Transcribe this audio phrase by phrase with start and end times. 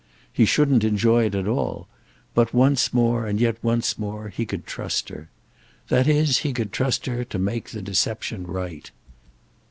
[0.33, 1.87] He shouldn't enjoy it at all;
[2.33, 5.29] but, once more and yet once more, he could trust her.
[5.89, 8.89] That is he could trust her to make deception right.